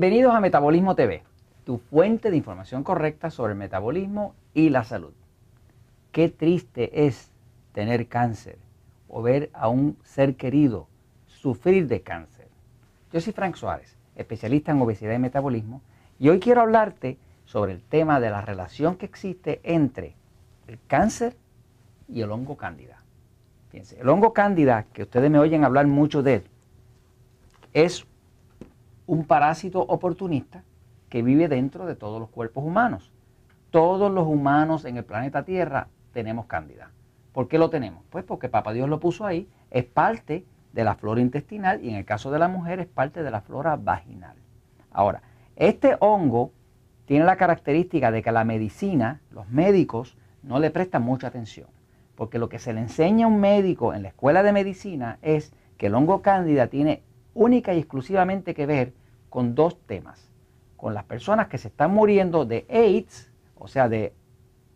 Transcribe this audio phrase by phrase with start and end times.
[0.00, 1.22] Bienvenidos a Metabolismo TV,
[1.66, 5.12] tu fuente de información correcta sobre el metabolismo y la salud.
[6.10, 7.30] Qué triste es
[7.74, 8.56] tener cáncer
[9.10, 10.88] o ver a un ser querido
[11.26, 12.48] sufrir de cáncer.
[13.12, 15.82] Yo soy Frank Suárez, especialista en obesidad y metabolismo,
[16.18, 20.14] y hoy quiero hablarte sobre el tema de la relación que existe entre
[20.66, 21.36] el cáncer
[22.08, 23.02] y el hongo cándida.
[23.68, 26.44] Fíjense, el hongo cándida, que ustedes me oyen hablar mucho de él,
[27.74, 28.06] es
[29.10, 30.62] un parásito oportunista
[31.08, 33.10] que vive dentro de todos los cuerpos humanos.
[33.70, 36.92] Todos los humanos en el planeta Tierra tenemos cándida.
[37.32, 38.04] ¿Por qué lo tenemos?
[38.08, 41.96] Pues porque Papá Dios lo puso ahí, es parte de la flora intestinal y en
[41.96, 44.36] el caso de la mujer es parte de la flora vaginal.
[44.92, 45.22] Ahora,
[45.56, 46.52] este hongo
[47.04, 51.66] tiene la característica de que la medicina, los médicos, no le prestan mucha atención.
[52.14, 55.52] Porque lo que se le enseña a un médico en la escuela de medicina es
[55.78, 57.02] que el hongo cándida tiene
[57.34, 58.99] única y exclusivamente que ver
[59.30, 60.28] con dos temas.
[60.76, 64.12] Con las personas que se están muriendo de AIDS, o sea, de,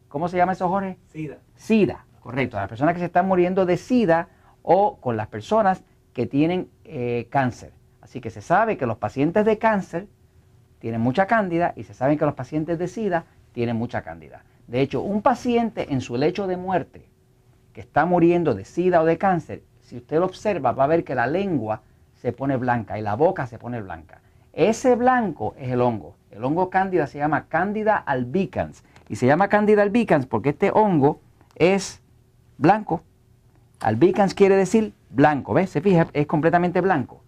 [0.08, 0.96] ¿cómo se llama eso, Jorge?
[1.08, 1.38] SIDA.
[1.56, 2.56] SIDA, correcto.
[2.56, 4.28] Las personas que se están muriendo de SIDA
[4.62, 7.72] o con las personas que tienen eh, cáncer.
[8.00, 10.06] Así que se sabe que los pacientes de cáncer
[10.78, 14.44] tienen mucha cándida y se sabe que los pacientes de SIDA tienen mucha cándida.
[14.66, 17.08] De hecho, un paciente en su lecho de muerte
[17.72, 21.05] que está muriendo de SIDA o de cáncer, si usted lo observa, va a ver
[21.05, 21.83] que la lengua
[22.14, 24.20] se pone blanca y la boca se pone blanca.
[24.55, 26.14] Ese blanco es el hongo.
[26.30, 28.84] El hongo cándida se llama Cándida albicans.
[29.08, 31.20] Y se llama Cándida albicans porque este hongo
[31.56, 32.02] es
[32.56, 33.02] blanco.
[33.80, 35.70] Albicans quiere decir blanco, ¿ves?
[35.70, 37.22] Se fija, es completamente blanco.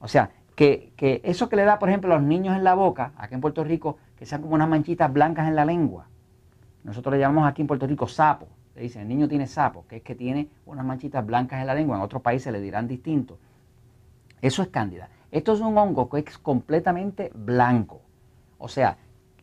[0.00, 2.74] O sea, que, que, eso que le da, por ejemplo, a los niños en la
[2.74, 6.08] boca, aquí en Puerto Rico, que sean como unas manchitas blancas en la lengua.
[6.84, 8.48] Nosotros le llamamos aquí en Puerto Rico sapo.
[8.74, 11.74] Le dicen, el niño tiene sapo, que es que tiene unas manchitas blancas en la
[11.74, 11.96] lengua.
[11.96, 13.38] En otros países le dirán distinto.
[14.40, 15.08] Eso es cándida.
[15.30, 18.00] Esto es un hongo que es completamente blanco.
[18.58, 18.96] O sea,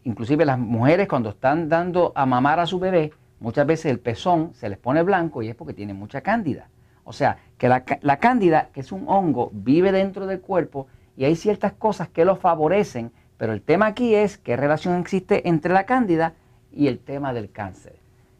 [0.03, 4.53] inclusive las mujeres cuando están dando a mamar a su bebé, muchas veces el pezón
[4.53, 6.69] se les pone blanco y es porque tiene mucha cándida.
[7.03, 11.25] O sea, que la, la cándida, que es un hongo, vive dentro del cuerpo y
[11.25, 15.73] hay ciertas cosas que lo favorecen, pero el tema aquí es qué relación existe entre
[15.73, 16.33] la cándida
[16.71, 17.95] y el tema del cáncer.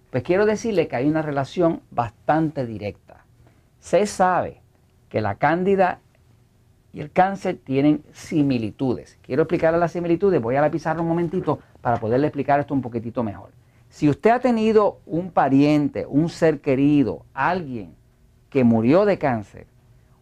[0.09, 3.25] Pues quiero decirle que hay una relación bastante directa.
[3.79, 4.61] Se sabe
[5.09, 5.99] que la cándida
[6.95, 9.19] y el cáncer tienen similitudes.
[9.21, 12.81] Quiero explicarle las similitudes, voy a la pizarra un momentito para poderle explicar esto un
[12.81, 13.49] poquitito mejor.
[13.89, 17.95] Si usted ha tenido un pariente, un ser querido, alguien
[18.49, 19.67] que murió de cáncer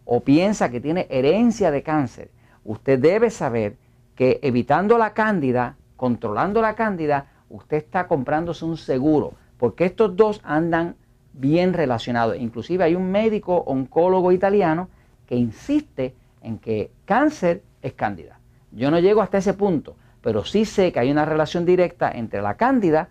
[0.04, 2.32] o piensa que tiene herencia de cáncer,
[2.64, 3.76] usted debe saber
[4.16, 10.40] que evitando la cándida, controlando la cándida, usted está comprándose un seguro, porque estos dos
[10.42, 10.96] andan
[11.34, 12.36] bien relacionados.
[12.36, 14.88] Inclusive hay un médico oncólogo italiano
[15.28, 18.38] que insiste en que cáncer es cándida.
[18.70, 22.42] Yo no llego hasta ese punto, pero sí sé que hay una relación directa entre
[22.42, 23.08] la cándida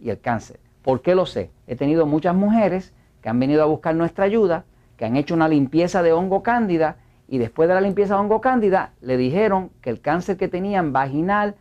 [0.00, 0.58] y el cáncer.
[0.82, 1.50] ¿Por qué lo sé?
[1.66, 4.64] He tenido muchas mujeres que han venido a buscar nuestra ayuda,
[4.96, 6.96] que han hecho una limpieza de hongo cándida
[7.28, 10.92] y después de la limpieza de hongo cándida le dijeron que el cáncer que tenían
[10.92, 11.56] vaginal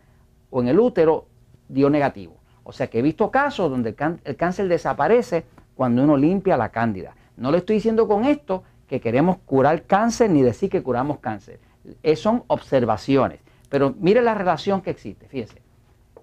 [0.51, 1.25] o en el útero
[1.67, 2.37] dio negativo.
[2.63, 7.15] O sea que he visto casos donde el, cáncer desaparece cuando uno limpia la cándida.
[7.37, 11.59] No le estoy diciendo con esto que queremos curar cáncer ni decir que curamos cáncer.
[12.03, 13.40] Es, son observaciones.
[13.69, 15.62] Pero mire la relación que existe, fíjese.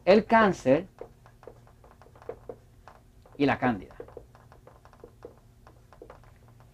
[0.04, 0.86] El cáncer
[3.36, 3.94] y la cándida.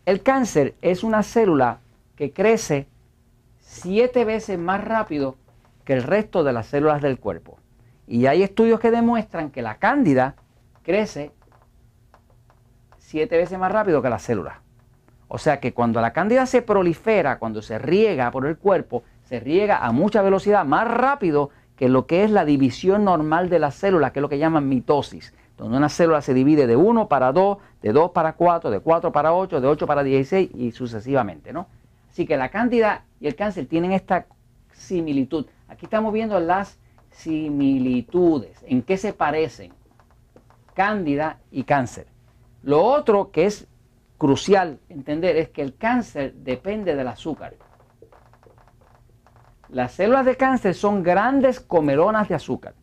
[0.04, 1.80] El cáncer es una célula
[2.16, 2.86] que crece
[3.60, 5.36] siete veces más rápido
[5.84, 7.58] que el resto de las células del cuerpo.
[8.06, 10.34] Y hay estudios que demuestran que la cándida
[10.82, 11.32] crece
[12.98, 14.56] siete veces más rápido que las células.
[15.28, 19.40] O sea que cuando la cándida se prolifera, cuando se riega por el cuerpo, se
[19.40, 23.74] riega a mucha velocidad, más rápido que lo que es la división normal de las
[23.74, 27.32] células, que es lo que llaman mitosis, donde una célula se divide de 1 para
[27.32, 31.52] 2, de 2 para 4, de 4 para 8, de 8 para 16 y sucesivamente,
[31.52, 31.66] ¿no?
[32.10, 34.26] Así que la cándida y el cáncer tienen esta
[34.72, 35.46] similitud.
[35.68, 36.78] Aquí estamos viendo las
[37.10, 39.72] similitudes, en qué se parecen
[40.74, 42.06] cándida y cáncer.
[42.62, 43.66] Lo otro que es
[44.18, 47.54] crucial entender es que el cáncer depende del azúcar.
[49.70, 52.74] Las células de cáncer son grandes comelonas de azúcar.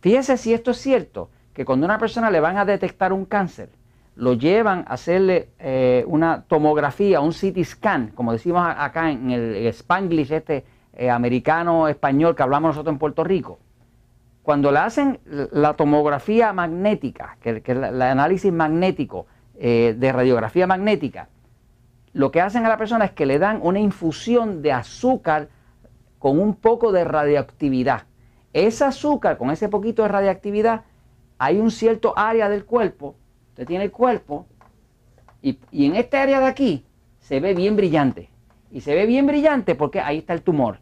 [0.00, 3.24] Fíjese si esto es cierto, que cuando a una persona le van a detectar un
[3.24, 3.70] cáncer,
[4.14, 9.66] lo llevan a hacerle eh, una tomografía, un CT scan, como decimos acá en el
[9.68, 13.58] Spanglish este eh, americano español que hablamos nosotros en Puerto Rico.
[14.42, 19.26] Cuando le hacen la tomografía magnética, que, es el análisis magnético,
[19.58, 21.28] eh, de radiografía magnética,
[22.12, 25.48] lo que hacen a la persona es que le dan una infusión de azúcar
[26.18, 28.04] con un poco de radioactividad.
[28.52, 30.84] Ese azúcar con ese poquito de radioactividad,
[31.38, 33.16] hay un cierto área del cuerpo,
[33.50, 34.46] usted tiene el cuerpo,
[35.42, 36.86] y, y en esta área de aquí
[37.18, 38.30] se ve bien brillante.
[38.70, 40.80] Y se ve bien brillante porque ahí está el tumor.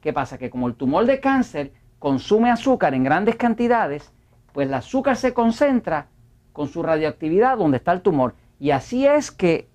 [0.00, 0.36] ¿Qué pasa?
[0.36, 4.12] Que como el tumor de cáncer consume azúcar en grandes cantidades,
[4.52, 6.08] pues el azúcar se concentra
[6.52, 8.34] con su radioactividad donde está el tumor.
[8.58, 9.68] Y así es que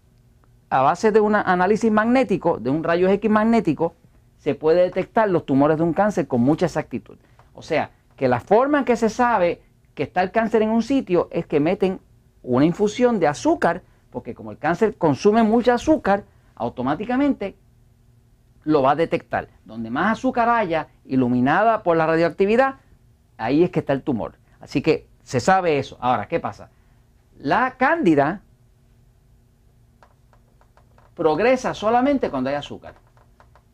[0.70, 3.96] a base de un análisis magnético, de un rayo X magnético,
[4.38, 7.18] se puede detectar los tumores de un cáncer con mucha exactitud.
[7.54, 9.62] O sea, que la forma en que se sabe
[9.94, 12.00] que está el cáncer en un sitio es que meten
[12.44, 13.82] una infusión de azúcar,
[14.12, 16.24] porque como el cáncer consume mucho azúcar,
[16.56, 17.56] automáticamente
[18.64, 19.48] lo va a detectar.
[19.66, 22.76] Donde más azúcar haya, iluminada por la radioactividad,
[23.38, 24.36] ahí es que está el tumor.
[24.60, 25.98] Así que se sabe eso.
[26.00, 26.70] Ahora, ¿qué pasa?
[27.40, 28.44] La cándida
[31.16, 32.94] progresa solamente cuando hay azúcar.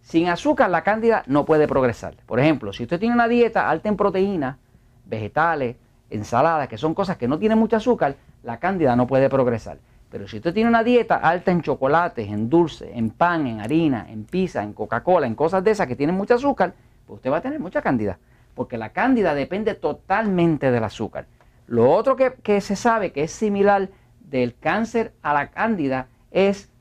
[0.01, 2.15] Sin azúcar la cándida no puede progresar.
[2.25, 4.57] Por ejemplo, si usted tiene una dieta alta en proteínas,
[5.05, 5.75] vegetales,
[6.09, 9.77] ensaladas, que son cosas que no tienen mucho azúcar, la cándida no puede progresar.
[10.09, 14.07] Pero si usted tiene una dieta alta en chocolates, en dulce, en pan, en harina,
[14.09, 16.73] en pizza, en Coca-Cola, en cosas de esas que tienen mucho azúcar,
[17.05, 18.17] pues usted va a tener mucha cándida.
[18.55, 21.27] Porque la cándida depende totalmente del azúcar.
[21.73, 23.89] Lo otro que, se sabe que es similar
[24.19, 26.71] del cáncer a la cándida es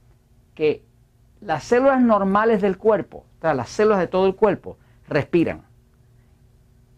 [0.55, 0.85] que
[1.41, 4.77] las células normales del cuerpo, o sea, las células de todo el cuerpo,
[5.09, 5.63] respiran,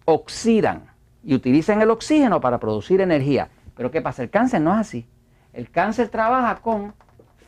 [0.07, 0.87] oxidan
[1.23, 3.51] y utilizan el oxígeno para producir energía.
[3.77, 4.25] Pero ¿qué pasa?
[4.25, 5.09] El cáncer no es así.
[5.53, 6.95] El cáncer trabaja con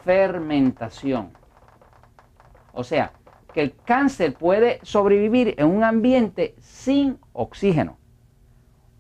[0.05, 1.33] fermentación.
[2.73, 3.11] O sea,
[3.53, 7.99] que el cáncer puede sobrevivir en un ambiente sin oxígeno.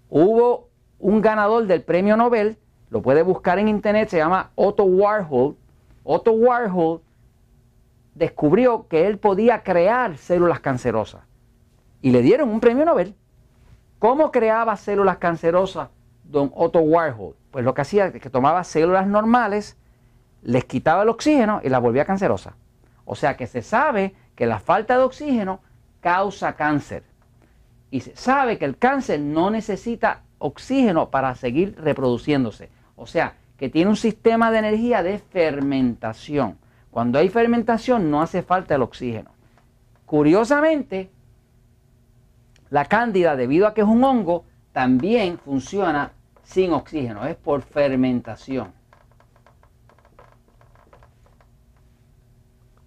[0.08, 2.58] Hubo un ganador del premio Nobel,
[2.90, 5.56] lo puede buscar en internet, se llama Otto Warhol.
[6.04, 7.02] Otto Warhol
[8.14, 11.22] descubrió que él podía crear células cancerosas
[12.00, 13.14] y le dieron un premio Nobel.
[13.98, 15.88] ¿Cómo creaba células cancerosas
[16.24, 17.34] don Otto Warhol?
[17.50, 19.76] Pues lo que hacía es que tomaba células normales,
[20.42, 22.54] les quitaba el oxígeno y las volvía cancerosas.
[23.04, 25.60] O sea que se sabe que la falta de oxígeno
[26.00, 27.04] causa cáncer.
[27.90, 32.70] Y se sabe que el cáncer no necesita oxígeno para seguir reproduciéndose.
[32.96, 36.58] O sea, que tiene un sistema de energía de fermentación.
[36.90, 39.30] Cuando hay fermentación no hace falta el oxígeno.
[40.04, 41.10] Curiosamente,
[42.70, 46.12] la cándida, debido a que es un hongo, también funciona
[46.42, 48.72] sin oxígeno, es por fermentación.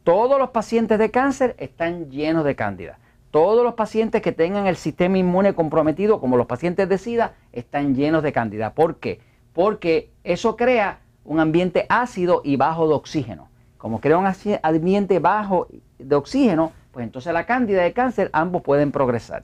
[0.03, 2.97] Todos los pacientes de cáncer están llenos de cándida.
[3.31, 7.95] Todos los pacientes que tengan el sistema inmune comprometido, como los pacientes de SIDA, están
[7.95, 8.73] llenos de cándida.
[8.73, 9.19] ¿Por qué?
[9.53, 13.49] Porque eso crea un ambiente ácido y bajo de oxígeno.
[13.77, 14.27] Como crea un
[14.63, 15.67] ambiente bajo
[15.99, 19.43] de oxígeno, pues entonces la cándida de cáncer ambos pueden progresar.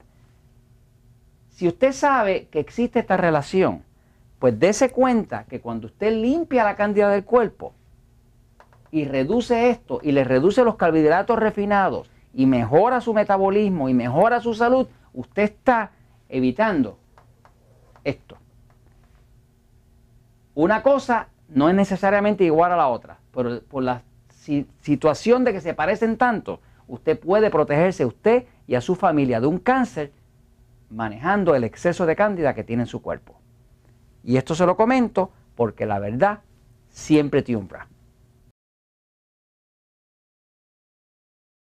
[1.50, 3.82] Si usted sabe que existe esta relación,
[4.40, 7.72] pues dése cuenta que cuando usted limpia la cándida del cuerpo
[8.90, 14.40] y reduce esto y le reduce los carbohidratos refinados y mejora su metabolismo y mejora
[14.40, 15.92] su salud, usted está
[16.28, 16.98] evitando
[18.04, 18.36] esto.
[20.54, 24.02] Una cosa no es necesariamente igual a la otra, pero por la
[24.82, 29.40] situación de que se parecen tanto, usted puede protegerse a usted y a su familia
[29.40, 30.12] de un cáncer
[30.90, 33.34] manejando el exceso de cándida que tiene en su cuerpo.
[34.22, 36.40] Y esto se lo comento porque la verdad
[36.90, 37.86] siempre triunfa.